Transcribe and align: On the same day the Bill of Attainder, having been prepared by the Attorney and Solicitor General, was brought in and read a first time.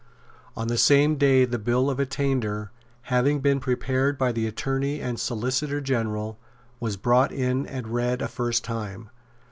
On 0.57 0.67
the 0.67 0.79
same 0.79 1.15
day 1.17 1.45
the 1.45 1.59
Bill 1.59 1.87
of 1.87 1.99
Attainder, 1.99 2.71
having 3.13 3.39
been 3.39 3.59
prepared 3.59 4.17
by 4.17 4.31
the 4.31 4.47
Attorney 4.47 4.99
and 4.99 5.19
Solicitor 5.19 5.79
General, 5.79 6.39
was 6.79 6.97
brought 6.97 7.31
in 7.31 7.67
and 7.67 7.87
read 7.89 8.19
a 8.23 8.27
first 8.27 8.63
time. 8.63 9.11